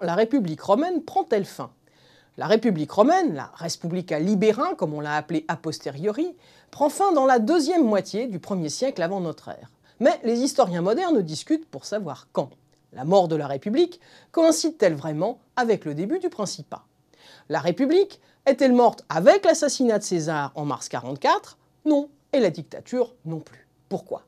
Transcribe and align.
la 0.00 0.14
République 0.14 0.60
romaine 0.60 1.02
prend-elle 1.02 1.44
fin? 1.44 1.70
La 2.36 2.46
République 2.46 2.92
romaine, 2.92 3.34
la 3.34 3.50
Respublica 3.54 4.18
Libera, 4.18 4.74
comme 4.74 4.94
on 4.94 5.00
l'a 5.00 5.16
appelée 5.16 5.44
a 5.48 5.56
posteriori, 5.56 6.36
prend 6.70 6.88
fin 6.88 7.12
dans 7.12 7.26
la 7.26 7.38
deuxième 7.38 7.84
moitié 7.84 8.28
du 8.28 8.38
1er 8.38 8.68
siècle 8.68 9.02
avant 9.02 9.20
notre 9.20 9.48
ère. 9.48 9.70
Mais 10.00 10.20
les 10.22 10.40
historiens 10.40 10.82
modernes 10.82 11.20
discutent 11.22 11.68
pour 11.68 11.84
savoir 11.84 12.28
quand. 12.32 12.50
La 12.92 13.04
mort 13.04 13.28
de 13.28 13.36
la 13.36 13.46
République 13.46 14.00
coïncide-t-elle 14.30 14.94
vraiment 14.94 15.40
avec 15.56 15.84
le 15.84 15.94
début 15.94 16.20
du 16.20 16.28
Principat? 16.28 16.84
La 17.48 17.58
République 17.60 18.20
est-elle 18.46 18.72
morte 18.72 19.04
avec 19.08 19.44
l'assassinat 19.44 19.98
de 19.98 20.04
César 20.04 20.52
en 20.54 20.64
mars 20.64 20.88
44 20.88 21.58
Non. 21.84 22.08
Et 22.32 22.40
la 22.40 22.50
dictature 22.50 23.14
non 23.24 23.40
plus. 23.40 23.66
Pourquoi? 23.88 24.22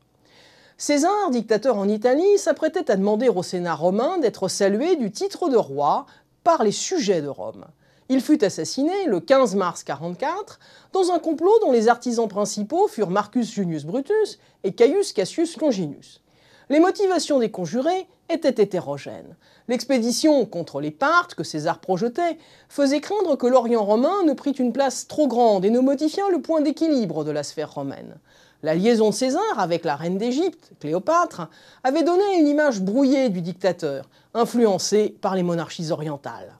César, 0.81 1.29
dictateur 1.29 1.77
en 1.77 1.87
Italie, 1.87 2.39
s'apprêtait 2.39 2.89
à 2.89 2.95
demander 2.95 3.29
au 3.29 3.43
Sénat 3.43 3.75
romain 3.75 4.17
d'être 4.17 4.47
salué 4.47 4.95
du 4.95 5.11
titre 5.11 5.47
de 5.47 5.55
roi 5.55 6.07
par 6.43 6.63
les 6.63 6.71
sujets 6.71 7.21
de 7.21 7.27
Rome. 7.27 7.65
Il 8.09 8.19
fut 8.19 8.43
assassiné 8.43 9.05
le 9.05 9.19
15 9.19 9.53
mars 9.53 9.83
44 9.83 10.59
dans 10.91 11.11
un 11.11 11.19
complot 11.19 11.53
dont 11.61 11.71
les 11.71 11.87
artisans 11.87 12.27
principaux 12.27 12.87
furent 12.87 13.11
Marcus 13.11 13.53
Junius 13.53 13.85
Brutus 13.85 14.39
et 14.63 14.71
Caius 14.71 15.13
Cassius 15.13 15.55
Longinus. 15.57 16.23
Les 16.71 16.79
motivations 16.79 17.37
des 17.37 17.51
conjurés 17.51 18.07
étaient 18.29 18.63
hétérogènes. 18.63 19.35
L'expédition 19.67 20.47
contre 20.47 20.81
les 20.81 20.89
Parthes 20.89 21.35
que 21.35 21.43
César 21.43 21.79
projetait 21.79 22.39
faisait 22.69 23.01
craindre 23.01 23.35
que 23.35 23.45
l'Orient 23.45 23.85
romain 23.85 24.23
ne 24.25 24.33
prit 24.33 24.49
une 24.49 24.73
place 24.73 25.07
trop 25.07 25.27
grande 25.27 25.63
et 25.63 25.69
ne 25.69 25.79
modifiât 25.79 26.31
le 26.31 26.41
point 26.41 26.61
d'équilibre 26.61 27.23
de 27.23 27.29
la 27.29 27.43
sphère 27.43 27.71
romaine. 27.71 28.17
La 28.63 28.75
liaison 28.75 29.09
de 29.09 29.15
César 29.15 29.41
avec 29.57 29.83
la 29.85 29.95
reine 29.95 30.19
d'Égypte, 30.19 30.71
Cléopâtre, 30.79 31.49
avait 31.83 32.03
donné 32.03 32.39
une 32.39 32.47
image 32.47 32.79
brouillée 32.79 33.29
du 33.29 33.41
dictateur, 33.41 34.07
influencé 34.35 35.15
par 35.19 35.35
les 35.35 35.41
monarchies 35.41 35.89
orientales. 35.89 36.59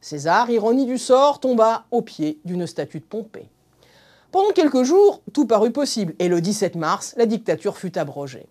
César, 0.00 0.48
ironie 0.50 0.86
du 0.86 0.96
sort, 0.96 1.40
tomba 1.40 1.84
au 1.90 2.00
pied 2.00 2.40
d'une 2.46 2.66
statue 2.66 3.00
de 3.00 3.04
Pompée. 3.04 3.50
Pendant 4.30 4.52
quelques 4.52 4.82
jours, 4.82 5.20
tout 5.34 5.46
parut 5.46 5.72
possible, 5.72 6.14
et 6.18 6.28
le 6.28 6.40
17 6.40 6.74
mars, 6.74 7.14
la 7.18 7.26
dictature 7.26 7.76
fut 7.76 7.98
abrogée. 7.98 8.46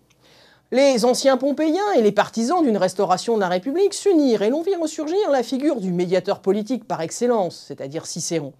Les 0.70 1.04
anciens 1.04 1.36
Pompéiens 1.36 1.92
et 1.96 2.02
les 2.02 2.12
partisans 2.12 2.62
d'une 2.62 2.76
restauration 2.76 3.34
de 3.34 3.40
la 3.40 3.48
République 3.48 3.94
s'unirent 3.94 4.42
et 4.42 4.48
l'on 4.48 4.62
vit 4.62 4.76
ressurgir 4.76 5.28
la 5.30 5.42
figure 5.42 5.80
du 5.80 5.92
médiateur 5.92 6.40
politique 6.40 6.84
par 6.84 7.00
excellence, 7.00 7.64
c'est-à-dire 7.66 8.06
Cicéron. 8.06 8.52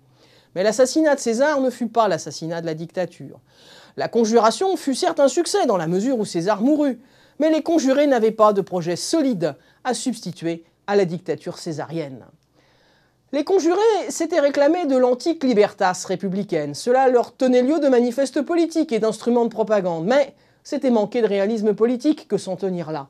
Mais 0.54 0.64
l'assassinat 0.64 1.14
de 1.14 1.20
César 1.20 1.60
ne 1.60 1.70
fut 1.70 1.86
pas 1.86 2.08
l'assassinat 2.08 2.60
de 2.60 2.66
la 2.66 2.74
dictature. 2.74 3.38
La 3.96 4.08
conjuration 4.08 4.76
fut 4.76 4.94
certes 4.94 5.20
un 5.20 5.28
succès 5.28 5.66
dans 5.66 5.76
la 5.76 5.86
mesure 5.86 6.18
où 6.18 6.24
César 6.24 6.62
mourut, 6.62 6.98
mais 7.38 7.50
les 7.50 7.62
conjurés 7.62 8.06
n'avaient 8.06 8.30
pas 8.30 8.52
de 8.52 8.60
projet 8.60 8.96
solide 8.96 9.56
à 9.84 9.94
substituer 9.94 10.64
à 10.86 10.96
la 10.96 11.04
dictature 11.04 11.58
césarienne. 11.58 12.24
Les 13.32 13.44
conjurés 13.44 13.80
s'étaient 14.10 14.40
réclamés 14.40 14.86
de 14.86 14.96
l'antique 14.96 15.42
libertas 15.42 16.04
républicaine. 16.06 16.74
Cela 16.74 17.08
leur 17.08 17.34
tenait 17.34 17.62
lieu 17.62 17.80
de 17.80 17.88
manifestes 17.88 18.42
politiques 18.42 18.92
et 18.92 18.98
d'instruments 18.98 19.44
de 19.44 19.50
propagande, 19.50 20.04
mais 20.04 20.34
c'était 20.62 20.90
manquer 20.90 21.22
de 21.22 21.26
réalisme 21.26 21.74
politique 21.74 22.28
que 22.28 22.36
s'en 22.36 22.56
tenir 22.56 22.92
là. 22.92 23.08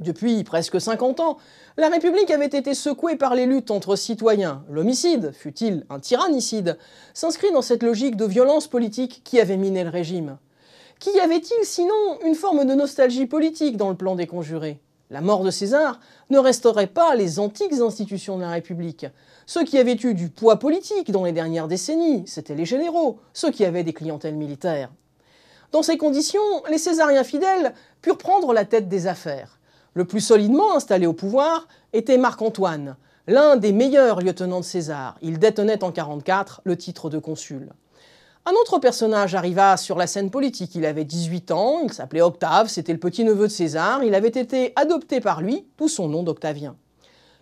Depuis 0.00 0.44
presque 0.44 0.80
50 0.80 1.20
ans, 1.20 1.36
la 1.76 1.90
République 1.90 2.30
avait 2.30 2.46
été 2.46 2.72
secouée 2.72 3.16
par 3.16 3.34
les 3.34 3.44
luttes 3.44 3.70
entre 3.70 3.96
citoyens. 3.96 4.64
L'homicide, 4.70 5.32
fut-il 5.32 5.84
un 5.90 6.00
tyrannicide, 6.00 6.78
s'inscrit 7.12 7.52
dans 7.52 7.60
cette 7.60 7.82
logique 7.82 8.16
de 8.16 8.24
violence 8.24 8.66
politique 8.66 9.20
qui 9.24 9.38
avait 9.38 9.58
miné 9.58 9.84
le 9.84 9.90
régime. 9.90 10.38
Qu'y 11.00 11.20
avait-il 11.20 11.64
sinon 11.64 12.18
une 12.24 12.34
forme 12.34 12.64
de 12.64 12.72
nostalgie 12.72 13.26
politique 13.26 13.76
dans 13.76 13.90
le 13.90 13.94
plan 13.94 14.16
des 14.16 14.26
conjurés? 14.26 14.80
La 15.10 15.20
mort 15.20 15.44
de 15.44 15.50
César 15.50 16.00
ne 16.30 16.38
resterait 16.38 16.86
pas 16.86 17.14
les 17.14 17.38
antiques 17.38 17.74
institutions 17.74 18.38
de 18.38 18.42
la 18.42 18.50
République. 18.50 19.06
Ceux 19.44 19.64
qui 19.64 19.76
avaient 19.76 19.98
eu 20.02 20.14
du 20.14 20.30
poids 20.30 20.58
politique 20.58 21.10
dans 21.10 21.24
les 21.24 21.32
dernières 21.32 21.68
décennies, 21.68 22.22
c'étaient 22.26 22.54
les 22.54 22.64
généraux, 22.64 23.18
ceux 23.34 23.50
qui 23.50 23.66
avaient 23.66 23.84
des 23.84 23.92
clientèles 23.92 24.36
militaires. 24.36 24.90
Dans 25.72 25.82
ces 25.82 25.98
conditions, 25.98 26.40
les 26.70 26.78
Césariens 26.78 27.24
fidèles 27.24 27.74
purent 28.00 28.18
prendre 28.18 28.54
la 28.54 28.64
tête 28.64 28.88
des 28.88 29.06
affaires. 29.06 29.59
Le 29.94 30.04
plus 30.04 30.20
solidement 30.20 30.76
installé 30.76 31.06
au 31.06 31.12
pouvoir 31.12 31.66
était 31.92 32.16
Marc-Antoine, 32.16 32.96
l'un 33.26 33.56
des 33.56 33.72
meilleurs 33.72 34.20
lieutenants 34.20 34.60
de 34.60 34.64
César. 34.64 35.16
Il 35.20 35.40
détenait 35.40 35.82
en 35.82 35.90
44 35.90 36.60
le 36.64 36.76
titre 36.76 37.10
de 37.10 37.18
consul. 37.18 37.70
Un 38.46 38.52
autre 38.52 38.78
personnage 38.78 39.34
arriva 39.34 39.76
sur 39.76 39.98
la 39.98 40.06
scène 40.06 40.30
politique. 40.30 40.76
Il 40.76 40.86
avait 40.86 41.04
18 41.04 41.50
ans, 41.50 41.80
il 41.82 41.92
s'appelait 41.92 42.22
Octave, 42.22 42.68
c'était 42.68 42.92
le 42.92 43.00
petit-neveu 43.00 43.48
de 43.48 43.52
César, 43.52 44.04
il 44.04 44.14
avait 44.14 44.28
été 44.28 44.72
adopté 44.76 45.20
par 45.20 45.40
lui, 45.40 45.66
tout 45.76 45.88
son 45.88 46.08
nom 46.08 46.22
d'Octavien. 46.22 46.76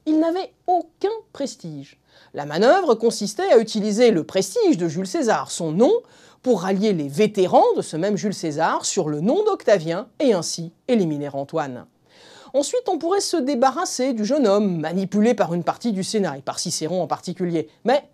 Il 0.06 0.18
n'avait 0.18 0.52
aucun 0.66 1.08
prestige. 1.34 2.00
La 2.32 2.46
manœuvre 2.46 2.94
consistait 2.94 3.52
à 3.52 3.58
utiliser 3.58 4.10
le 4.10 4.24
prestige 4.24 4.78
de 4.78 4.88
Jules 4.88 5.06
César, 5.06 5.50
son 5.50 5.70
nom, 5.70 5.92
pour 6.42 6.62
rallier 6.62 6.94
les 6.94 7.08
vétérans 7.08 7.74
de 7.76 7.82
ce 7.82 7.96
même 7.96 8.16
Jules 8.16 8.34
César 8.34 8.86
sur 8.86 9.10
le 9.10 9.20
nom 9.20 9.44
d'Octavien 9.44 10.08
et 10.18 10.32
ainsi 10.32 10.72
éliminer 10.88 11.28
Antoine. 11.28 11.86
Ensuite, 12.54 12.88
on 12.88 12.98
pourrait 12.98 13.20
se 13.20 13.36
débarrasser 13.36 14.12
du 14.12 14.24
jeune 14.24 14.46
homme, 14.46 14.80
manipulé 14.80 15.34
par 15.34 15.54
une 15.54 15.64
partie 15.64 15.92
du 15.92 16.02
Sénat, 16.02 16.36
par 16.44 16.58
Cicéron 16.58 17.02
en 17.02 17.06
particulier. 17.06 17.68
Mais 17.84 18.08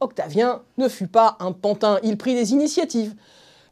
Octavien 0.00 0.62
ne 0.78 0.88
fut 0.88 1.06
pas 1.06 1.36
un 1.40 1.52
pantin, 1.52 1.98
il 2.02 2.16
prit 2.16 2.34
des 2.34 2.52
initiatives. 2.52 3.14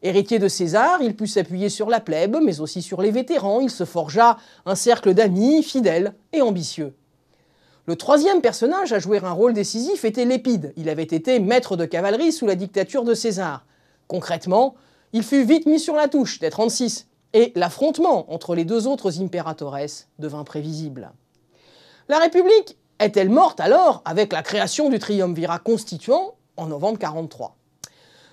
Héritier 0.03 0.39
de 0.39 0.49
César, 0.49 1.03
il 1.03 1.15
put 1.15 1.27
s'appuyer 1.27 1.69
sur 1.69 1.91
la 1.91 2.01
plèbe, 2.01 2.39
mais 2.43 2.61
aussi 2.61 2.81
sur 2.81 3.03
les 3.03 3.11
vétérans. 3.11 3.61
Il 3.61 3.71
se 3.71 3.85
forgea 3.85 4.39
un 4.65 4.75
cercle 4.75 5.13
d'amis 5.13 5.63
fidèles 5.63 6.15
et 6.33 6.41
ambitieux. 6.41 6.95
Le 7.87 7.97
troisième 7.97 8.41
personnage 8.41 8.93
à 8.93 8.99
jouer 8.99 9.21
un 9.23 9.33
rôle 9.33 9.53
décisif 9.53 10.05
était 10.05 10.25
Lépide. 10.25 10.73
Il 10.77 10.89
avait 10.89 11.03
été 11.03 11.39
maître 11.41 11.77
de 11.77 11.85
cavalerie 11.85 12.33
sous 12.33 12.47
la 12.47 12.55
dictature 12.55 13.05
de 13.05 13.15
César. 13.15 13.65
Concrètement, 14.07 14.75
il 15.13 15.23
fut 15.23 15.45
vite 15.45 15.67
mis 15.67 15.81
sur 15.81 15.97
la 15.97 16.09
touche 16.09 16.39
dès 16.39 16.51
36 16.51 17.09
et 17.33 17.53
l'affrontement 17.55 18.33
entre 18.33 18.55
les 18.55 18.65
deux 18.65 18.87
autres 18.87 19.21
impératores 19.21 19.79
devint 20.19 20.45
prévisible. 20.45 21.13
La 22.09 22.19
République 22.19 22.77
est-elle 22.99 23.31
morte 23.31 23.61
alors 23.61 24.03
avec 24.05 24.33
la 24.33 24.43
création 24.43 24.89
du 24.89 24.99
triumvirat 24.99 25.59
constituant 25.59 26.35
en 26.57 26.67
novembre 26.67 26.99
43 26.99 27.57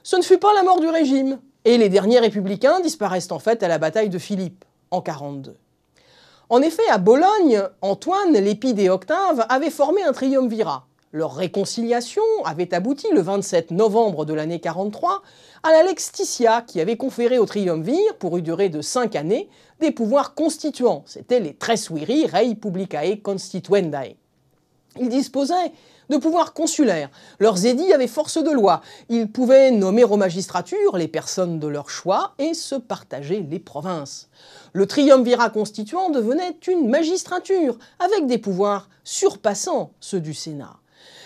Ce 0.04 0.16
ne 0.16 0.22
fut 0.22 0.40
pas 0.40 0.54
la 0.54 0.64
mort 0.64 0.80
du 0.80 0.88
régime, 0.88 1.40
et 1.64 1.78
les 1.78 1.90
derniers 1.90 2.20
républicains 2.20 2.80
disparaissent 2.80 3.32
en 3.32 3.40
fait 3.40 3.62
à 3.62 3.68
la 3.68 3.78
bataille 3.78 4.10
de 4.10 4.18
Philippe 4.18 4.66
en 4.92 5.02
42. 5.02 5.58
En 6.50 6.62
effet, 6.62 6.88
à 6.90 6.98
Bologne, 6.98 7.62
Antoine, 7.82 8.34
Lépide 8.34 8.80
et 8.80 8.90
Octave 8.90 9.46
avaient 9.50 9.70
formé 9.70 10.02
un 10.04 10.14
triumvirat, 10.14 10.88
leur 11.18 11.36
réconciliation 11.36 12.22
avait 12.46 12.74
abouti 12.74 13.08
le 13.12 13.22
27 13.22 13.72
novembre 13.72 14.24
de 14.24 14.34
l'année 14.34 14.60
43 14.60 15.24
à 15.64 15.72
la 15.72 15.84
Lex 15.84 16.12
Titia 16.12 16.62
qui 16.62 16.80
avait 16.80 16.96
conféré 16.96 17.40
au 17.40 17.46
triumvir, 17.46 18.16
pour 18.20 18.38
une 18.38 18.44
durée 18.44 18.70
de 18.70 18.82
cinq 18.82 19.16
années, 19.16 19.50
des 19.82 19.92
pouvoirs 19.92 20.36
constituants. 20.36 21.04
C'étaient 21.08 21.40
les 21.40 21.56
Tres 21.56 21.92
Viri 21.92 22.28
Rei 22.28 22.54
Publicae 22.56 23.20
Constituendae. 23.22 24.16
Ils 25.00 25.10
disposaient 25.10 25.72
de 26.10 26.18
pouvoirs 26.18 26.54
consulaires. 26.54 27.10
Leurs 27.40 27.66
édits 27.66 27.92
avaient 27.94 28.08
force 28.08 28.38
de 28.42 28.52
loi. 28.52 28.82
Ils 29.10 29.30
pouvaient 29.30 29.72
nommer 29.72 30.04
aux 30.04 30.18
magistratures 30.18 30.98
les 30.98 31.08
personnes 31.08 31.60
de 31.60 31.68
leur 31.68 31.90
choix 31.90 32.34
et 32.38 32.54
se 32.54 32.76
partager 32.76 33.46
les 33.50 33.60
provinces. 33.60 34.30
Le 34.74 34.86
triumvirat 34.86 35.50
constituant 35.50 36.10
devenait 36.12 36.58
une 36.68 36.90
magistrature 36.90 37.78
avec 38.00 38.28
des 38.28 38.38
pouvoirs 38.38 38.88
surpassant 39.04 39.92
ceux 40.00 40.22
du 40.22 40.34
Sénat 40.36 40.78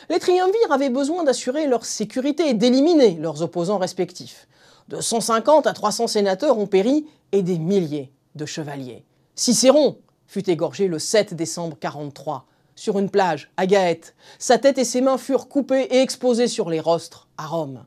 les 0.10 0.20
triumvirs 0.20 0.72
avaient 0.72 0.90
besoin 0.90 1.24
d'assurer 1.24 1.68
leur 1.68 1.86
sécurité 1.86 2.50
et 2.50 2.54
d'éliminer 2.54 3.16
leurs 3.16 3.42
opposants 3.42 3.78
respectifs. 3.78 4.48
De 4.88 5.00
150 5.00 5.68
à 5.68 5.74
300 5.74 6.08
sénateurs 6.08 6.58
ont 6.58 6.68
péri 6.68 7.06
et 7.32 7.44
des 7.44 7.58
milliers 7.58 8.12
de 8.36 8.46
chevaliers. 8.46 9.06
Cicéron 9.36 9.98
fut 10.28 10.50
égorgé 10.50 10.88
le 10.88 11.00
7 11.00 11.34
décembre 11.34 11.78
43 11.80 12.46
sur 12.76 13.00
une 13.00 13.10
plage 13.10 13.52
à 13.58 13.66
Gaète. 13.68 14.16
Sa 14.40 14.58
tête 14.58 14.78
et 14.78 14.86
ses 14.86 15.02
mains 15.02 15.18
furent 15.18 15.48
coupées 15.48 15.88
et 15.92 16.02
exposées 16.02 16.48
sur 16.48 16.70
les 16.70 16.80
rostres 16.80 17.28
à 17.38 17.46
Rome. 17.46 17.86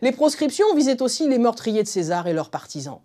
Les 0.00 0.12
proscriptions 0.12 0.74
visaient 0.76 1.02
aussi 1.02 1.28
les 1.28 1.38
meurtriers 1.38 1.82
de 1.82 1.88
César 1.88 2.28
et 2.28 2.32
leurs 2.32 2.50
partisans. 2.50 3.00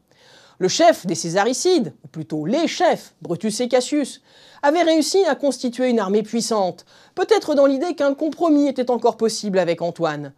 Le 0.59 0.67
chef 0.67 1.05
des 1.05 1.15
Césaricides, 1.15 1.93
ou 2.03 2.07
plutôt 2.07 2.45
les 2.45 2.67
chefs, 2.67 3.15
Brutus 3.21 3.59
et 3.59 3.67
Cassius, 3.67 4.21
avait 4.61 4.83
réussi 4.83 5.25
à 5.25 5.35
constituer 5.35 5.89
une 5.89 5.99
armée 5.99 6.23
puissante, 6.23 6.85
peut-être 7.15 7.55
dans 7.55 7.65
l'idée 7.65 7.95
qu'un 7.95 8.13
compromis 8.13 8.67
était 8.67 8.91
encore 8.91 9.17
possible 9.17 9.57
avec 9.57 9.81
Antoine. 9.81 10.31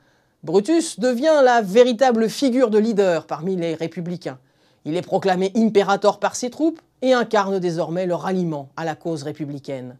Brutus 0.44 1.00
devient 1.00 1.42
la 1.44 1.62
véritable 1.62 2.30
figure 2.30 2.70
de 2.70 2.78
leader 2.78 3.28
parmi 3.28 3.56
les 3.56 3.76
républicains. 3.76 4.40
Il 4.86 4.96
est 4.96 5.02
proclamé 5.02 5.52
impérator 5.56 6.20
par 6.20 6.36
ses 6.36 6.50
troupes 6.50 6.82
et 7.02 7.14
incarne 7.14 7.60
désormais 7.60 8.06
le 8.06 8.16
ralliement 8.16 8.70
à 8.78 8.86
la 8.86 8.96
cause 8.96 9.24
républicaine. 9.24 9.98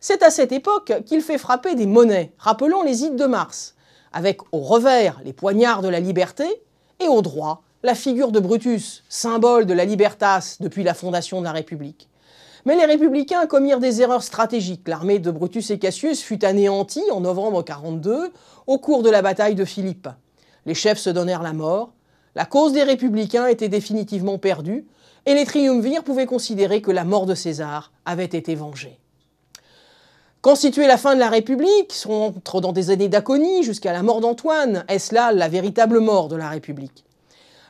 C'est 0.00 0.22
à 0.22 0.30
cette 0.30 0.52
époque 0.52 0.92
qu'il 1.04 1.22
fait 1.22 1.38
frapper 1.38 1.74
des 1.74 1.86
monnaies, 1.86 2.32
rappelant 2.38 2.82
les 2.82 3.02
ides 3.02 3.16
de 3.16 3.24
Mars, 3.24 3.74
avec 4.12 4.40
au 4.52 4.58
revers 4.58 5.20
les 5.24 5.32
poignards 5.32 5.82
de 5.82 5.88
la 5.88 6.00
liberté 6.00 6.44
et 7.00 7.08
au 7.08 7.22
droit 7.22 7.62
la 7.84 7.94
figure 7.94 8.32
de 8.32 8.40
Brutus, 8.40 9.04
symbole 9.08 9.64
de 9.64 9.72
la 9.72 9.84
libertas 9.84 10.56
depuis 10.58 10.82
la 10.82 10.94
fondation 10.94 11.38
de 11.38 11.44
la 11.44 11.52
République. 11.52 12.08
Mais 12.64 12.74
les 12.74 12.86
républicains 12.86 13.46
commirent 13.46 13.78
des 13.78 14.02
erreurs 14.02 14.24
stratégiques. 14.24 14.88
L'armée 14.88 15.20
de 15.20 15.30
Brutus 15.30 15.70
et 15.70 15.78
Cassius 15.78 16.20
fut 16.20 16.44
anéantie 16.44 17.04
en 17.12 17.20
novembre 17.20 17.62
42 17.62 18.32
au 18.66 18.78
cours 18.78 19.04
de 19.04 19.10
la 19.10 19.22
bataille 19.22 19.54
de 19.54 19.64
Philippe. 19.64 20.08
Les 20.66 20.74
chefs 20.74 20.98
se 20.98 21.10
donnèrent 21.10 21.42
la 21.42 21.52
mort, 21.52 21.92
la 22.34 22.44
cause 22.44 22.72
des 22.72 22.82
républicains 22.82 23.46
était 23.46 23.68
définitivement 23.68 24.38
perdue, 24.38 24.86
et 25.24 25.34
les 25.34 25.44
triumvirs 25.44 26.02
pouvaient 26.02 26.26
considérer 26.26 26.82
que 26.82 26.90
la 26.90 27.04
mort 27.04 27.26
de 27.26 27.34
César 27.34 27.92
avait 28.04 28.24
été 28.24 28.54
vengée. 28.54 28.98
Constituer 30.42 30.86
la 30.86 30.96
fin 30.96 31.14
de 31.14 31.20
la 31.20 31.28
République, 31.28 31.94
on 32.08 32.26
entre 32.26 32.60
dans 32.60 32.72
des 32.72 32.90
années 32.90 33.08
d'aconie 33.08 33.62
jusqu'à 33.62 33.92
la 33.92 34.02
mort 34.02 34.20
d'Antoine, 34.20 34.84
est-ce 34.88 35.14
là 35.14 35.32
la 35.32 35.48
véritable 35.48 36.00
mort 36.00 36.28
de 36.28 36.36
la 36.36 36.48
République? 36.48 37.04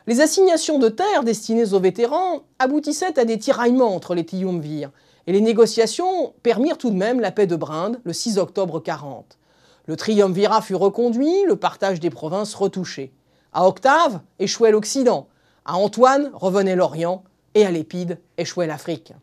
Les 0.09 0.21
assignations 0.21 0.79
de 0.79 0.89
terres 0.89 1.23
destinées 1.23 1.71
aux 1.71 1.79
vétérans 1.79 2.41
aboutissaient 2.57 3.19
à 3.19 3.25
des 3.25 3.37
tiraillements 3.37 3.93
entre 3.93 4.15
les 4.15 4.25
triumvirs, 4.25 4.89
et 5.27 5.31
les 5.31 5.39
négociations 5.39 6.33
permirent 6.41 6.79
tout 6.79 6.89
de 6.89 6.95
même 6.95 7.19
la 7.19 7.31
paix 7.31 7.45
de 7.45 7.55
Brinde 7.55 8.01
le 8.03 8.11
6 8.11 8.39
octobre 8.39 8.79
40. 8.79 9.37
Le 9.85 9.95
triumvirat 9.95 10.63
fut 10.63 10.73
reconduit, 10.73 11.43
le 11.45 11.57
partage 11.57 11.99
des 11.99 12.09
provinces 12.09 12.55
retouché. 12.55 13.13
À 13.53 13.67
Octave 13.67 14.21
échouait 14.39 14.71
l'Occident, 14.71 15.27
à 15.63 15.75
Antoine 15.75 16.31
revenait 16.33 16.75
l'Orient, 16.75 17.23
et 17.53 17.63
à 17.63 17.69
Lépide 17.69 18.17
échouait 18.39 18.65
l'Afrique. 18.65 19.13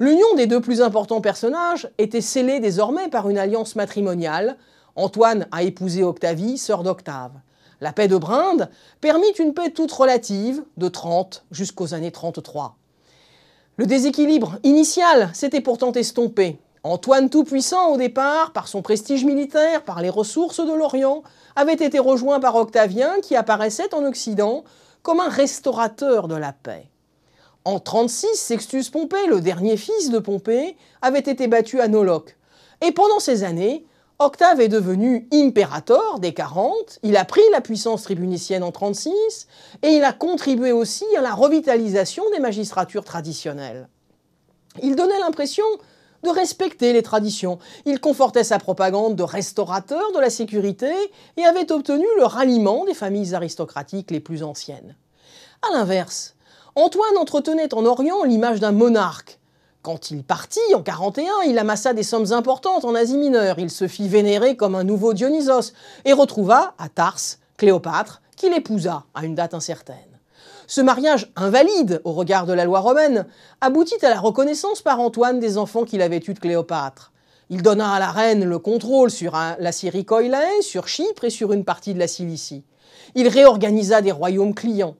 L'union 0.00 0.34
des 0.36 0.48
deux 0.48 0.60
plus 0.60 0.82
importants 0.82 1.20
personnages 1.20 1.88
était 1.96 2.20
scellée 2.20 2.58
désormais 2.58 3.06
par 3.06 3.30
une 3.30 3.38
alliance 3.38 3.76
matrimoniale. 3.76 4.56
Antoine 4.96 5.46
a 5.52 5.62
épousé 5.62 6.02
Octavie, 6.02 6.58
sœur 6.58 6.82
d'Octave. 6.82 7.34
La 7.80 7.92
paix 7.92 8.08
de 8.08 8.16
Brinde 8.16 8.68
permit 9.00 9.30
une 9.38 9.54
paix 9.54 9.70
toute 9.70 9.92
relative 9.92 10.64
de 10.76 10.88
30 10.88 11.44
jusqu'aux 11.52 11.94
années 11.94 12.10
33. 12.10 12.76
Le 13.76 13.86
déséquilibre 13.86 14.58
initial 14.64 15.30
s'était 15.32 15.60
pourtant 15.60 15.92
estompé. 15.92 16.58
Antoine 16.82 17.30
Tout-Puissant, 17.30 17.92
au 17.92 17.96
départ, 17.96 18.52
par 18.52 18.66
son 18.66 18.82
prestige 18.82 19.24
militaire, 19.24 19.84
par 19.84 20.02
les 20.02 20.10
ressources 20.10 20.60
de 20.60 20.72
l'Orient, 20.72 21.22
avait 21.54 21.74
été 21.74 22.00
rejoint 22.00 22.40
par 22.40 22.56
Octavien 22.56 23.20
qui 23.20 23.36
apparaissait 23.36 23.94
en 23.94 24.04
Occident 24.04 24.64
comme 25.02 25.20
un 25.20 25.28
restaurateur 25.28 26.26
de 26.26 26.34
la 26.34 26.52
paix. 26.52 26.88
En 27.64 27.78
36, 27.78 28.34
Sextus 28.34 28.90
Pompée, 28.90 29.26
le 29.28 29.40
dernier 29.40 29.76
fils 29.76 30.10
de 30.10 30.18
Pompée, 30.18 30.76
avait 31.02 31.18
été 31.18 31.46
battu 31.46 31.80
à 31.80 31.86
Noloque. 31.86 32.36
Et 32.80 32.92
pendant 32.92 33.20
ces 33.20 33.44
années, 33.44 33.84
Octave 34.20 34.60
est 34.60 34.68
devenu 34.68 35.28
impérator 35.32 36.18
des 36.18 36.34
40, 36.34 36.98
il 37.04 37.16
a 37.16 37.24
pris 37.24 37.40
la 37.52 37.60
puissance 37.60 38.02
tribunicienne 38.02 38.64
en 38.64 38.72
36 38.72 39.12
et 39.82 39.90
il 39.90 40.02
a 40.02 40.12
contribué 40.12 40.72
aussi 40.72 41.04
à 41.16 41.20
la 41.20 41.34
revitalisation 41.34 42.24
des 42.32 42.40
magistratures 42.40 43.04
traditionnelles. 43.04 43.88
Il 44.82 44.96
donnait 44.96 45.20
l'impression 45.20 45.64
de 46.24 46.30
respecter 46.30 46.92
les 46.92 47.04
traditions. 47.04 47.60
Il 47.86 48.00
confortait 48.00 48.42
sa 48.42 48.58
propagande 48.58 49.14
de 49.14 49.22
restaurateur 49.22 50.10
de 50.12 50.18
la 50.18 50.30
sécurité 50.30 50.90
et 51.36 51.44
avait 51.44 51.70
obtenu 51.70 52.06
le 52.16 52.24
ralliement 52.24 52.84
des 52.86 52.94
familles 52.94 53.36
aristocratiques 53.36 54.10
les 54.10 54.18
plus 54.18 54.42
anciennes. 54.42 54.96
A 55.62 55.72
l'inverse, 55.76 56.34
Antoine 56.74 57.18
entretenait 57.18 57.72
en 57.72 57.86
Orient 57.86 58.24
l'image 58.24 58.58
d'un 58.58 58.72
monarque. 58.72 59.38
Quand 59.82 60.10
il 60.10 60.24
partit 60.24 60.74
en 60.74 60.82
41, 60.82 61.42
il 61.46 61.58
amassa 61.58 61.92
des 61.92 62.02
sommes 62.02 62.32
importantes 62.32 62.84
en 62.84 62.96
Asie 62.96 63.16
mineure. 63.16 63.58
Il 63.58 63.70
se 63.70 63.86
fit 63.86 64.08
vénérer 64.08 64.56
comme 64.56 64.74
un 64.74 64.82
nouveau 64.82 65.14
Dionysos 65.14 65.72
et 66.04 66.12
retrouva 66.12 66.74
à 66.78 66.88
Tars 66.88 67.20
Cléopâtre, 67.56 68.20
qu'il 68.36 68.52
épousa 68.52 69.04
à 69.14 69.24
une 69.24 69.34
date 69.34 69.54
incertaine. 69.54 69.96
Ce 70.66 70.80
mariage 70.80 71.32
invalide 71.36 72.00
au 72.04 72.12
regard 72.12 72.44
de 72.44 72.52
la 72.52 72.64
loi 72.64 72.80
romaine 72.80 73.26
aboutit 73.60 74.04
à 74.04 74.10
la 74.10 74.20
reconnaissance 74.20 74.82
par 74.82 75.00
Antoine 75.00 75.40
des 75.40 75.58
enfants 75.58 75.84
qu'il 75.84 76.02
avait 76.02 76.22
eus 76.26 76.34
de 76.34 76.38
Cléopâtre. 76.38 77.12
Il 77.48 77.62
donna 77.62 77.92
à 77.92 77.98
la 77.98 78.10
reine 78.10 78.44
le 78.44 78.58
contrôle 78.58 79.10
sur 79.10 79.32
la 79.32 79.72
Syrie 79.72 80.04
coïlaine, 80.04 80.60
sur 80.60 80.86
Chypre 80.88 81.24
et 81.24 81.30
sur 81.30 81.52
une 81.52 81.64
partie 81.64 81.94
de 81.94 81.98
la 81.98 82.08
Cilicie. 82.08 82.64
Il 83.14 83.28
réorganisa 83.28 84.02
des 84.02 84.12
royaumes 84.12 84.54
clients. 84.54 84.96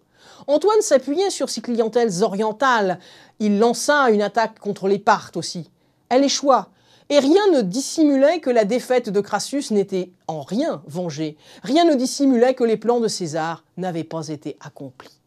Antoine 0.46 0.81
s'appuyait 0.81 1.31
sur 1.31 1.49
ses 1.49 1.61
clientèles 1.61 2.23
orientales. 2.23 2.99
Il 3.40 3.58
lança 3.58 4.11
une 4.11 4.23
attaque 4.23 4.58
contre 4.58 4.88
les 4.88 4.99
Parthes 4.99 5.37
aussi. 5.37 5.70
Elle 6.08 6.25
échoua. 6.25 6.69
Et 7.11 7.19
rien 7.19 7.50
ne 7.52 7.62
dissimulait 7.62 8.40
que 8.40 8.50
la 8.50 8.64
défaite 8.64 9.08
de 9.08 9.20
Crassus 9.20 9.70
n'était 9.70 10.11
en 10.26 10.43
rien 10.43 10.82
vengée. 10.87 11.38
Rien 11.62 11.85
ne 11.85 11.94
dissimulait 11.94 12.55
que 12.55 12.64
les 12.64 12.76
plans 12.76 13.00
de 13.00 13.08
César 13.08 13.64
n'avaient 13.79 14.05
pas 14.05 14.29
été 14.29 14.58
accomplis. 14.61 15.19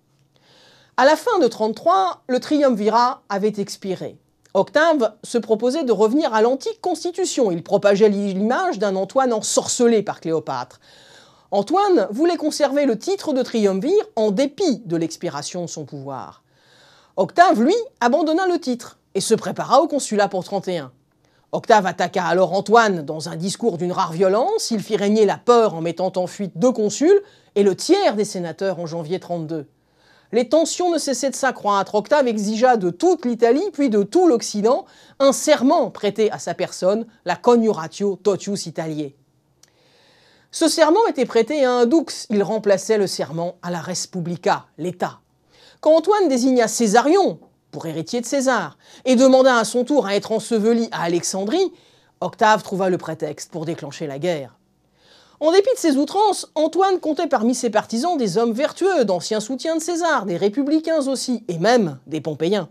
À 0.98 1.06
la 1.06 1.16
fin 1.16 1.40
de 1.40 1.48
33, 1.48 2.22
le 2.28 2.40
triumvirat 2.40 3.24
avait 3.30 3.54
expiré. 3.57 4.18
Octave 4.54 5.14
se 5.24 5.38
proposait 5.38 5.84
de 5.84 5.92
revenir 5.92 6.34
à 6.34 6.42
l'antique 6.42 6.81
constitution. 6.81 7.52
Il 7.52 7.64
propageait 7.64 8.10
l'image 8.10 8.78
d'un 8.78 8.96
Antoine 8.96 9.34
ensorcelé 9.34 10.04
par 10.04 10.19
Cléopâtre. 10.19 10.80
Antoine 11.53 12.07
voulait 12.12 12.38
conserver 12.38 12.86
le 12.86 12.98
titre 12.98 13.33
de 13.33 13.42
triumvir 13.42 13.94
en 14.15 14.31
dépit 14.31 14.81
de 14.86 14.95
l'expiration 14.95 15.63
de 15.63 15.68
son 15.68 15.83
pouvoir. 15.83 16.44
Octave, 17.18 17.62
lui, 17.62 17.75
abandonna 18.00 18.48
le 18.48 18.57
titre 18.57 19.00
et 19.15 19.19
se 19.19 19.36
prépara 19.36 19.81
au 19.81 19.88
consulat 19.89 20.30
pour 20.30 20.45
31. 20.45 20.94
Octave 21.51 21.86
attaqua 21.86 22.24
alors 22.24 22.53
Antoine 22.53 23.01
dans 23.01 23.27
un 23.27 23.36
discours 23.36 23.77
d'une 23.77 23.92
rare 23.92 24.13
violence, 24.13 24.71
il 24.71 24.81
fit 24.81 24.95
régner 24.95 25.25
la 25.25 25.36
peur 25.36 25.74
en 25.74 25.81
mettant 25.81 26.13
en 26.15 26.25
fuite 26.25 26.53
deux 26.56 26.71
consuls 26.71 27.21
et 27.56 27.63
le 27.63 27.75
tiers 27.75 28.15
des 28.15 28.24
sénateurs 28.24 28.80
en 28.80 28.86
janvier 28.86 29.19
32. 29.19 29.68
Les 30.31 30.47
tensions 30.47 30.89
ne 30.89 30.97
cessaient 30.97 31.31
de 31.31 31.36
s'accroître. 31.36 31.95
Octave 31.95 32.30
exigea 32.30 32.77
de 32.77 32.89
toute 32.89 33.25
l'Italie, 33.25 33.69
puis 33.74 33.89
de 33.89 34.04
tout 34.04 34.25
l'Occident, 34.25 34.86
un 35.19 35.33
serment 35.33 35.92
prêté 35.92 36.31
à 36.31 36.39
sa 36.39 36.54
personne, 36.54 37.06
la 37.25 37.36
coniuratio 37.36 38.15
totius 38.15 38.68
italiae. 38.68 39.15
Ce 40.53 40.68
serment 40.68 41.07
était 41.07 41.25
prêté 41.25 41.63
à 41.63 41.71
un 41.71 41.86
dux, 41.86 42.27
il 42.30 42.44
remplaçait 42.44 42.98
le 42.98 43.07
serment 43.07 43.56
à 43.62 43.71
la 43.71 43.80
Respublica, 43.80 44.65
l'État. 44.77 45.21
Quand 45.80 45.95
Antoine 45.95 46.27
désigna 46.27 46.68
Césarion 46.68 47.39
pour 47.71 47.86
héritier 47.86 48.19
de 48.19 48.25
César 48.25 48.77
et 49.06 49.15
demanda 49.15 49.56
à 49.56 49.63
son 49.63 49.86
tour 49.86 50.06
à 50.06 50.15
être 50.15 50.33
enseveli 50.33 50.89
à 50.92 51.03
Alexandrie, 51.03 51.71
Octave 52.19 52.63
trouva 52.63 52.89
le 52.89 52.98
prétexte 52.98 53.50
pour 53.50 53.63
déclencher 53.63 54.07
la 54.07 54.19
guerre. 54.19 54.57
En 55.39 55.53
dépit 55.53 55.74
de 55.74 55.80
ses 55.80 55.95
outrances, 55.95 56.51
Antoine 56.54 57.00
comptait 57.00 57.27
parmi 57.27 57.56
ses 57.56 57.69
partisans 57.69 58.18
des 58.18 58.38
hommes 58.38 58.51
vertueux, 58.51 59.06
d'anciens 59.06 59.39
soutiens 59.39 59.77
de 59.77 59.81
César, 59.81 60.25
des 60.25 60.36
républicains 60.36 61.07
aussi, 61.07 61.45
et 61.47 61.59
même 61.59 61.97
des 62.07 62.19
Pompéiens. 62.19 62.68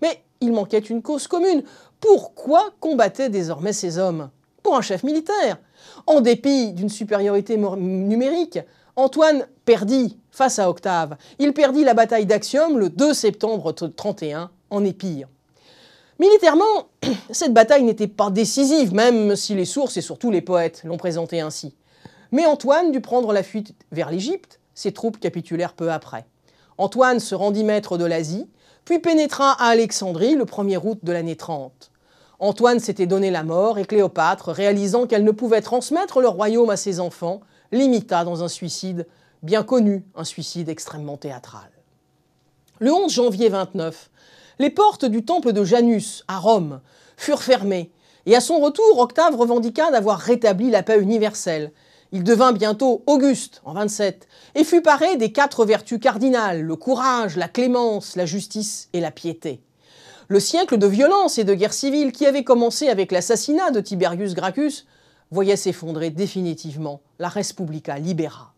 Mais 0.00 0.24
il 0.40 0.52
manquait 0.52 0.78
une 0.78 1.02
cause 1.02 1.28
commune. 1.28 1.62
Pourquoi 2.00 2.70
combattaient 2.80 3.28
désormais 3.28 3.74
ces 3.74 3.98
hommes? 3.98 4.30
Un 4.74 4.82
chef 4.82 5.02
militaire, 5.02 5.58
en 6.06 6.20
dépit 6.20 6.72
d'une 6.72 6.90
supériorité 6.90 7.56
numérique, 7.56 8.58
Antoine 8.96 9.46
perdit 9.64 10.18
face 10.30 10.58
à 10.58 10.68
Octave. 10.68 11.16
Il 11.38 11.52
perdit 11.52 11.84
la 11.84 11.94
bataille 11.94 12.26
d'Axiom 12.26 12.78
le 12.78 12.90
2 12.90 13.14
septembre 13.14 13.72
31 13.72 14.50
en 14.70 14.84
Épire. 14.84 15.28
Militairement, 16.18 16.88
cette 17.30 17.54
bataille 17.54 17.82
n'était 17.82 18.08
pas 18.08 18.30
décisive, 18.30 18.92
même 18.92 19.36
si 19.36 19.54
les 19.54 19.64
sources 19.64 19.96
et 19.96 20.02
surtout 20.02 20.30
les 20.30 20.42
poètes 20.42 20.82
l'ont 20.84 20.96
présentée 20.96 21.40
ainsi. 21.40 21.74
Mais 22.30 22.44
Antoine 22.44 22.92
dut 22.92 23.00
prendre 23.00 23.32
la 23.32 23.42
fuite 23.42 23.74
vers 23.90 24.10
l'Égypte, 24.10 24.60
ses 24.74 24.92
troupes 24.92 25.18
capitulèrent 25.18 25.74
peu 25.74 25.90
après. 25.90 26.26
Antoine 26.76 27.20
se 27.20 27.34
rendit 27.34 27.64
maître 27.64 27.96
de 27.96 28.04
l'Asie, 28.04 28.48
puis 28.84 28.98
pénétra 28.98 29.52
à 29.52 29.68
Alexandrie 29.68 30.34
le 30.34 30.44
1er 30.44 30.78
août 30.84 30.98
de 31.02 31.12
l'année 31.12 31.36
30. 31.36 31.90
Antoine 32.40 32.78
s'était 32.78 33.06
donné 33.06 33.32
la 33.32 33.42
mort 33.42 33.78
et 33.78 33.84
Cléopâtre, 33.84 34.50
réalisant 34.50 35.08
qu'elle 35.08 35.24
ne 35.24 35.32
pouvait 35.32 35.60
transmettre 35.60 36.20
le 36.20 36.28
royaume 36.28 36.70
à 36.70 36.76
ses 36.76 37.00
enfants, 37.00 37.40
l'imita 37.72 38.22
dans 38.22 38.44
un 38.44 38.48
suicide 38.48 39.08
bien 39.42 39.64
connu, 39.64 40.04
un 40.14 40.22
suicide 40.22 40.68
extrêmement 40.68 41.16
théâtral. 41.16 41.70
Le 42.78 42.92
11 42.92 43.12
janvier 43.12 43.48
29, 43.48 44.10
les 44.60 44.70
portes 44.70 45.04
du 45.04 45.24
temple 45.24 45.52
de 45.52 45.64
Janus, 45.64 46.24
à 46.28 46.38
Rome, 46.38 46.80
furent 47.16 47.42
fermées, 47.42 47.90
et 48.24 48.36
à 48.36 48.40
son 48.40 48.60
retour, 48.60 48.98
Octave 48.98 49.34
revendiqua 49.34 49.90
d'avoir 49.90 50.18
rétabli 50.18 50.70
la 50.70 50.84
paix 50.84 51.00
universelle. 51.00 51.72
Il 52.12 52.22
devint 52.22 52.52
bientôt 52.52 53.02
Auguste, 53.06 53.62
en 53.64 53.72
27, 53.72 54.28
et 54.54 54.62
fut 54.64 54.82
paré 54.82 55.16
des 55.16 55.32
quatre 55.32 55.64
vertus 55.64 55.98
cardinales, 55.98 56.62
le 56.62 56.76
courage, 56.76 57.36
la 57.36 57.48
clémence, 57.48 58.14
la 58.14 58.26
justice 58.26 58.90
et 58.92 59.00
la 59.00 59.10
piété. 59.10 59.60
Le 60.30 60.40
siècle 60.40 60.76
de 60.76 60.86
violence 60.86 61.38
et 61.38 61.44
de 61.44 61.54
guerre 61.54 61.72
civile 61.72 62.12
qui 62.12 62.26
avait 62.26 62.44
commencé 62.44 62.90
avec 62.90 63.12
l'assassinat 63.12 63.70
de 63.70 63.80
Tiberius 63.80 64.34
Gracchus 64.34 64.84
voyait 65.30 65.56
s'effondrer 65.56 66.10
définitivement 66.10 67.00
la 67.18 67.28
Respublica 67.28 67.98
Libera. 67.98 68.52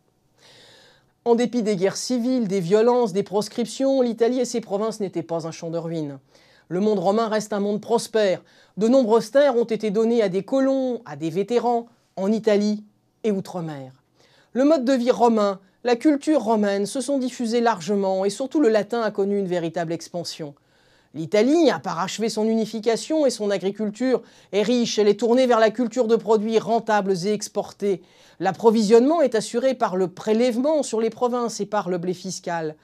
En 1.24 1.36
dépit 1.36 1.62
des 1.62 1.76
guerres 1.76 1.96
civiles, 1.96 2.48
des 2.48 2.58
violences, 2.58 3.12
des 3.12 3.22
proscriptions, 3.22 4.02
l'Italie 4.02 4.40
et 4.40 4.44
ses 4.44 4.60
provinces 4.60 4.98
n'étaient 4.98 5.22
pas 5.22 5.46
un 5.46 5.52
champ 5.52 5.70
de 5.70 5.78
ruines. 5.78 6.18
Le 6.66 6.80
monde 6.80 6.98
romain 6.98 7.28
reste 7.28 7.52
un 7.52 7.60
monde 7.60 7.80
prospère. 7.80 8.42
De 8.76 8.88
nombreuses 8.88 9.30
terres 9.30 9.54
ont 9.54 9.62
été 9.62 9.92
données 9.92 10.22
à 10.22 10.28
des 10.28 10.42
colons, 10.42 11.02
à 11.04 11.14
des 11.14 11.30
vétérans, 11.30 11.86
en 12.16 12.32
Italie 12.32 12.82
et 13.22 13.30
outre-mer. 13.30 13.92
Le 14.54 14.64
mode 14.64 14.84
de 14.84 14.92
vie 14.92 15.12
romain, 15.12 15.60
la 15.84 15.94
culture 15.94 16.42
romaine 16.42 16.86
se 16.86 17.00
sont 17.00 17.18
diffusés 17.18 17.60
largement 17.60 18.24
et 18.24 18.30
surtout 18.30 18.60
le 18.60 18.70
latin 18.70 19.02
a 19.02 19.12
connu 19.12 19.38
une 19.38 19.46
véritable 19.46 19.92
expansion. 19.92 20.56
L'Italie 21.12 21.70
a 21.70 21.80
parachevé 21.80 22.28
son 22.28 22.46
unification 22.46 23.26
et 23.26 23.30
son 23.30 23.50
agriculture 23.50 24.22
est 24.52 24.62
riche, 24.62 24.96
elle 24.96 25.08
est 25.08 25.18
tournée 25.18 25.48
vers 25.48 25.58
la 25.58 25.70
culture 25.70 26.06
de 26.06 26.14
produits 26.14 26.60
rentables 26.60 27.14
et 27.26 27.32
exportés. 27.32 28.02
L'approvisionnement 28.38 29.20
est 29.20 29.34
assuré 29.34 29.74
par 29.74 29.96
le 29.96 30.06
prélèvement 30.06 30.84
sur 30.84 31.00
les 31.00 31.10
provinces 31.10 31.60
et 31.60 31.66
par 31.66 31.90
le 31.90 31.98
blé 31.98 32.14
fiscal. 32.14 32.76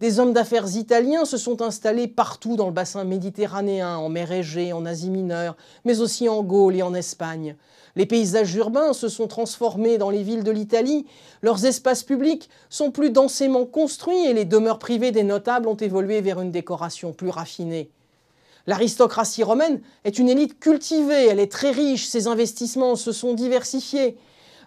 Des 0.00 0.18
hommes 0.18 0.32
d'affaires 0.32 0.76
italiens 0.76 1.24
se 1.24 1.36
sont 1.36 1.62
installés 1.62 2.08
partout 2.08 2.56
dans 2.56 2.66
le 2.66 2.72
bassin 2.72 3.04
méditerranéen, 3.04 3.96
en 3.96 4.08
mer 4.08 4.32
Égée, 4.32 4.72
en 4.72 4.84
Asie 4.84 5.10
mineure, 5.10 5.56
mais 5.84 6.00
aussi 6.00 6.28
en 6.28 6.42
Gaule 6.42 6.76
et 6.76 6.82
en 6.82 6.94
Espagne. 6.94 7.56
Les 7.96 8.06
paysages 8.06 8.54
urbains 8.56 8.92
se 8.92 9.08
sont 9.08 9.28
transformés 9.28 9.98
dans 9.98 10.10
les 10.10 10.24
villes 10.24 10.42
de 10.42 10.50
l'Italie, 10.50 11.06
leurs 11.42 11.64
espaces 11.64 12.02
publics 12.02 12.50
sont 12.68 12.90
plus 12.90 13.10
densément 13.10 13.66
construits 13.66 14.26
et 14.26 14.34
les 14.34 14.44
demeures 14.44 14.80
privées 14.80 15.12
des 15.12 15.22
notables 15.22 15.68
ont 15.68 15.76
évolué 15.76 16.20
vers 16.20 16.40
une 16.40 16.50
décoration 16.50 17.12
plus 17.12 17.28
raffinée. 17.28 17.88
L'aristocratie 18.66 19.44
romaine 19.44 19.80
est 20.04 20.18
une 20.18 20.28
élite 20.28 20.58
cultivée, 20.58 21.28
elle 21.28 21.38
est 21.38 21.52
très 21.52 21.70
riche, 21.70 22.06
ses 22.06 22.26
investissements 22.26 22.96
se 22.96 23.12
sont 23.12 23.34
diversifiés. 23.34 24.16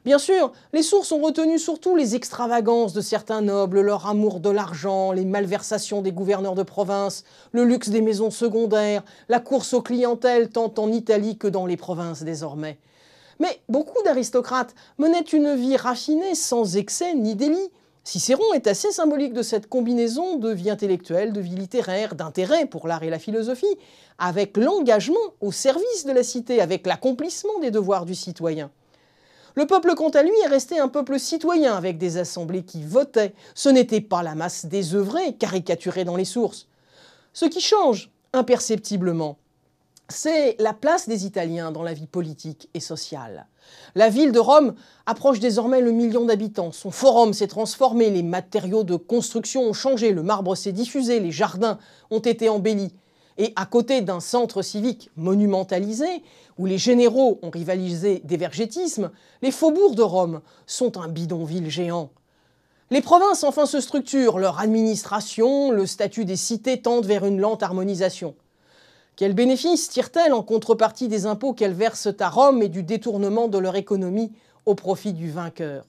Bien 0.07 0.19
sûr, 0.19 0.53
les 0.71 0.83
sources 0.83 1.11
ont 1.11 1.21
retenu 1.21 1.59
surtout 1.59 1.97
les 1.97 2.15
extravagances 2.15 2.93
de 2.93 3.01
certains 3.01 3.41
nobles, 3.41 3.81
leur 3.81 4.07
amour 4.07 4.39
de 4.39 4.49
l'argent, 4.49 5.11
les 5.11 5.25
malversations 5.25 6.01
des 6.01 6.13
gouverneurs 6.13 6.55
de 6.55 6.63
province, 6.63 7.25
le 7.51 7.65
luxe 7.65 7.89
des 7.89 7.99
maisons 7.99 8.31
secondaires, 8.31 9.03
la 9.27 9.41
course 9.41 9.73
aux 9.73 9.81
clientèles 9.81 10.47
tant 10.47 10.73
en 10.77 10.93
Italie 10.93 11.37
que 11.37 11.49
dans 11.49 11.65
les 11.65 11.75
provinces 11.75 12.23
désormais. 12.23 12.77
Mais 13.41 13.59
beaucoup 13.67 14.01
d'aristocrates 14.03 14.75
menaient 14.97 15.19
une 15.19 15.55
vie 15.55 15.75
raffinée 15.75 16.35
sans 16.35 16.77
excès 16.77 17.13
ni 17.13 17.35
délit. 17.35 17.69
Cicéron 18.05 18.53
est 18.53 18.67
assez 18.67 18.91
symbolique 18.91 19.33
de 19.33 19.41
cette 19.41 19.67
combinaison 19.67 20.37
de 20.37 20.53
vie 20.53 20.69
intellectuelle, 20.69 21.33
de 21.33 21.41
vie 21.41 21.55
littéraire, 21.55 22.15
d'intérêt 22.15 22.65
pour 22.65 22.87
l'art 22.87 23.03
et 23.03 23.09
la 23.09 23.19
philosophie, 23.19 23.65
avec 24.19 24.55
l'engagement 24.55 25.17
au 25.41 25.51
service 25.51 26.05
de 26.05 26.13
la 26.13 26.23
cité, 26.23 26.61
avec 26.61 26.87
l'accomplissement 26.87 27.59
des 27.59 27.71
devoirs 27.71 28.05
du 28.05 28.15
citoyen. 28.15 28.71
Le 29.57 29.65
peuple, 29.65 29.95
quant 29.95 30.09
à 30.09 30.21
lui, 30.21 30.29
est 30.45 30.49
resté 30.49 30.77
un 30.77 30.87
peuple 30.87 31.17
citoyen 31.17 31.73
avec 31.73 31.97
des 31.97 32.17
assemblées 32.17 32.61
qui 32.61 32.83
votaient. 32.83 33.33
Ce 33.55 33.69
n'était 33.69 34.01
pas 34.01 34.21
la 34.21 34.35
masse 34.35 34.67
désœuvrée, 34.67 35.33
caricaturée 35.33 36.03
dans 36.03 36.15
les 36.15 36.25
sources. 36.25 36.67
Ce 37.33 37.45
qui 37.45 37.59
change 37.59 38.11
imperceptiblement, 38.33 39.39
c'est 40.09 40.57
la 40.59 40.73
place 40.73 41.09
des 41.09 41.25
Italiens 41.25 41.71
dans 41.71 41.81
la 41.81 41.95
vie 41.95 42.05
politique 42.05 42.69
et 42.75 42.79
sociale. 42.79 43.47
La 43.95 44.09
ville 44.09 44.31
de 44.31 44.37
Rome 44.37 44.75
approche 45.07 45.39
désormais 45.39 45.81
le 45.81 45.91
million 45.91 46.25
d'habitants. 46.25 46.71
Son 46.71 46.91
forum 46.91 47.33
s'est 47.33 47.47
transformé, 47.47 48.11
les 48.11 48.21
matériaux 48.21 48.83
de 48.83 48.95
construction 48.95 49.63
ont 49.63 49.73
changé, 49.73 50.11
le 50.11 50.21
marbre 50.21 50.53
s'est 50.53 50.71
diffusé, 50.71 51.19
les 51.19 51.31
jardins 51.31 51.79
ont 52.11 52.19
été 52.19 52.47
embellis. 52.47 52.93
Et 53.37 53.53
à 53.55 53.65
côté 53.65 54.01
d'un 54.01 54.19
centre 54.19 54.61
civique 54.61 55.11
monumentalisé, 55.15 56.23
où 56.57 56.65
les 56.65 56.77
généraux 56.77 57.39
ont 57.43 57.51
rivalisé 57.51 58.21
d'évergétisme, 58.23 59.11
les 59.41 59.51
faubourgs 59.51 59.95
de 59.95 60.01
Rome 60.01 60.41
sont 60.65 60.97
un 60.97 61.07
bidonville 61.07 61.69
géant. 61.69 62.09
Les 62.89 63.01
provinces 63.01 63.43
enfin 63.43 63.65
se 63.65 63.81
structurent, 63.81 64.39
leur 64.39 64.59
administration, 64.59 65.71
le 65.71 65.85
statut 65.85 66.25
des 66.25 66.37
cités 66.37 66.81
tendent 66.81 67.05
vers 67.05 67.25
une 67.25 67.39
lente 67.39 67.61
harmonisation. 67.61 68.33
Quels 69.17 69.33
bénéfices 69.33 69.89
tirent-elles 69.89 70.33
en 70.33 70.43
contrepartie 70.43 71.07
des 71.07 71.25
impôts 71.25 71.53
qu'elles 71.53 71.73
versent 71.73 72.09
à 72.19 72.29
Rome 72.29 72.61
et 72.61 72.69
du 72.69 72.83
détournement 72.83 73.47
de 73.47 73.57
leur 73.57 73.75
économie 73.75 74.31
au 74.65 74.73
profit 74.73 75.11
du 75.13 75.29
vainqueur? 75.29 75.85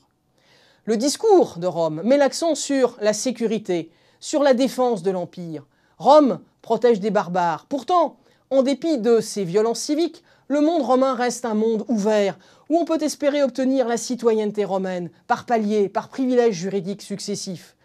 Le 0.86 0.96
discours 0.96 1.58
de 1.58 1.66
Rome 1.66 2.00
met 2.04 2.16
l'accent 2.16 2.54
sur 2.54 2.96
la 3.00 3.12
sécurité, 3.12 3.90
sur 4.18 4.42
la 4.42 4.54
défense 4.54 5.02
de 5.02 5.10
l'Empire. 5.10 5.66
Rome 5.98 6.40
protège 6.62 7.00
des 7.00 7.10
barbares. 7.10 7.66
Pourtant, 7.68 8.16
en 8.50 8.62
dépit 8.62 8.98
de 8.98 9.20
ces 9.20 9.44
violences 9.44 9.80
civiques, 9.80 10.22
le 10.48 10.60
monde 10.60 10.82
romain 10.82 11.14
reste 11.14 11.44
un 11.44 11.54
monde 11.54 11.84
ouvert, 11.88 12.38
où 12.70 12.78
on 12.78 12.84
peut 12.84 13.02
espérer 13.02 13.42
obtenir 13.42 13.86
la 13.86 13.96
citoyenneté 13.96 14.64
romaine, 14.64 15.10
par 15.26 15.44
paliers, 15.44 15.88
par 15.88 16.08
privilèges 16.08 16.54
juridiques 16.54 17.02
successifs. 17.02 17.76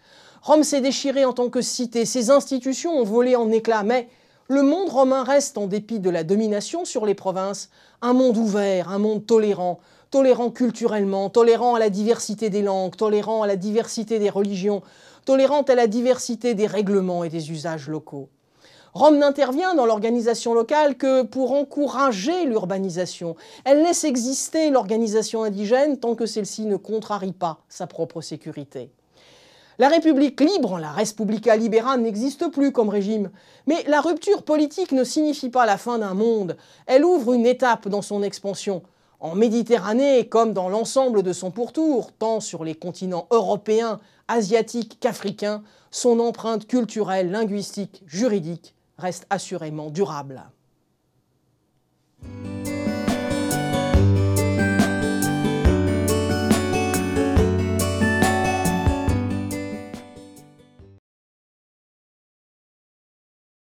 Rome 0.42 0.64
s'est 0.64 0.80
déchirée 0.80 1.24
en 1.24 1.32
tant 1.32 1.48
que 1.48 1.60
cité, 1.60 2.04
ses 2.04 2.30
institutions 2.30 2.98
ont 2.98 3.04
volé 3.04 3.36
en 3.36 3.50
éclats, 3.50 3.82
mais 3.82 4.08
le 4.48 4.62
monde 4.62 4.90
romain 4.90 5.24
reste, 5.24 5.56
en 5.56 5.66
dépit 5.66 6.00
de 6.00 6.10
la 6.10 6.24
domination 6.24 6.84
sur 6.84 7.06
les 7.06 7.14
provinces, 7.14 7.70
un 8.02 8.12
monde 8.12 8.36
ouvert, 8.36 8.90
un 8.90 8.98
monde 8.98 9.24
tolérant, 9.26 9.80
tolérant 10.10 10.50
culturellement, 10.50 11.30
tolérant 11.30 11.74
à 11.74 11.78
la 11.78 11.88
diversité 11.88 12.50
des 12.50 12.62
langues, 12.62 12.94
tolérant 12.94 13.42
à 13.42 13.46
la 13.46 13.56
diversité 13.56 14.18
des 14.18 14.30
religions, 14.30 14.82
tolérant 15.24 15.62
à 15.62 15.74
la 15.74 15.86
diversité 15.86 16.54
des 16.54 16.66
règlements 16.66 17.24
et 17.24 17.30
des 17.30 17.50
usages 17.50 17.88
locaux. 17.88 18.28
Rome 18.94 19.18
n'intervient 19.18 19.74
dans 19.74 19.86
l'organisation 19.86 20.54
locale 20.54 20.96
que 20.96 21.22
pour 21.24 21.50
encourager 21.50 22.44
l'urbanisation. 22.44 23.34
Elle 23.64 23.82
laisse 23.82 24.04
exister 24.04 24.70
l'organisation 24.70 25.42
indigène 25.42 25.98
tant 25.98 26.14
que 26.14 26.26
celle-ci 26.26 26.64
ne 26.64 26.76
contrarie 26.76 27.32
pas 27.32 27.58
sa 27.68 27.88
propre 27.88 28.20
sécurité. 28.20 28.92
La 29.80 29.88
République 29.88 30.40
libre, 30.40 30.78
la 30.78 30.92
Respublica 30.92 31.56
Libera, 31.56 31.96
n'existe 31.96 32.52
plus 32.52 32.70
comme 32.70 32.88
régime. 32.88 33.32
Mais 33.66 33.82
la 33.88 34.00
rupture 34.00 34.44
politique 34.44 34.92
ne 34.92 35.02
signifie 35.02 35.50
pas 35.50 35.66
la 35.66 35.76
fin 35.76 35.98
d'un 35.98 36.14
monde. 36.14 36.56
Elle 36.86 37.04
ouvre 37.04 37.32
une 37.32 37.46
étape 37.46 37.88
dans 37.88 38.02
son 38.02 38.22
expansion. 38.22 38.84
En 39.18 39.34
Méditerranée, 39.34 40.28
comme 40.28 40.52
dans 40.52 40.68
l'ensemble 40.68 41.24
de 41.24 41.32
son 41.32 41.50
pourtour, 41.50 42.12
tant 42.12 42.38
sur 42.38 42.62
les 42.62 42.76
continents 42.76 43.26
européens, 43.32 43.98
asiatiques 44.28 44.98
qu'africains, 45.00 45.64
son 45.90 46.20
empreinte 46.20 46.68
culturelle, 46.68 47.32
linguistique, 47.32 48.04
juridique 48.06 48.73
reste 48.98 49.26
assurément 49.30 49.90
durable. 49.90 50.42